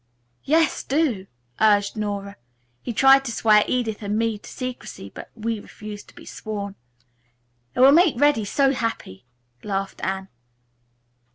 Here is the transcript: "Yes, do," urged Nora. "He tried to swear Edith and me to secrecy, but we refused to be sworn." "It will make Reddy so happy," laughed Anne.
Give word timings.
"Yes, 0.45 0.81
do," 0.81 1.27
urged 1.61 1.95
Nora. 1.95 2.35
"He 2.81 2.91
tried 2.91 3.23
to 3.25 3.31
swear 3.31 3.63
Edith 3.67 4.01
and 4.01 4.17
me 4.17 4.39
to 4.39 4.49
secrecy, 4.49 5.11
but 5.13 5.29
we 5.35 5.59
refused 5.59 6.07
to 6.07 6.15
be 6.15 6.25
sworn." 6.25 6.73
"It 7.75 7.81
will 7.81 7.91
make 7.91 8.15
Reddy 8.19 8.45
so 8.45 8.71
happy," 8.73 9.25
laughed 9.61 10.03
Anne. 10.03 10.29